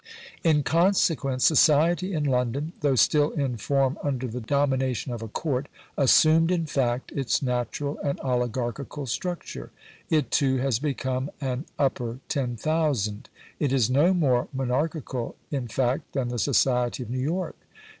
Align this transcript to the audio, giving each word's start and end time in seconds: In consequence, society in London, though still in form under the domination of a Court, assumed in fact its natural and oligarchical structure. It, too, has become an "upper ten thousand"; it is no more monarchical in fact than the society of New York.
In 0.43 0.63
consequence, 0.63 1.45
society 1.45 2.11
in 2.11 2.23
London, 2.23 2.73
though 2.79 2.95
still 2.95 3.29
in 3.33 3.57
form 3.57 3.99
under 4.01 4.27
the 4.27 4.41
domination 4.41 5.13
of 5.13 5.21
a 5.21 5.27
Court, 5.27 5.67
assumed 5.95 6.49
in 6.49 6.65
fact 6.65 7.11
its 7.11 7.43
natural 7.43 7.99
and 8.03 8.19
oligarchical 8.21 9.05
structure. 9.05 9.69
It, 10.09 10.31
too, 10.31 10.57
has 10.57 10.79
become 10.79 11.29
an 11.39 11.67
"upper 11.77 12.19
ten 12.29 12.55
thousand"; 12.57 13.29
it 13.59 13.71
is 13.71 13.91
no 13.91 14.11
more 14.11 14.47
monarchical 14.51 15.35
in 15.51 15.67
fact 15.67 16.13
than 16.13 16.29
the 16.29 16.39
society 16.39 17.03
of 17.03 17.11
New 17.11 17.19
York. 17.19 17.55